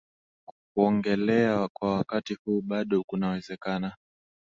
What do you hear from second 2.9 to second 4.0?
kunawezekana